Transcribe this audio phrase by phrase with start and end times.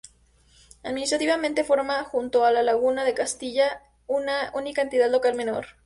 [0.81, 5.67] Administrativamente forma, junto a La Laguna de Castilla una única Entidad Local Menor.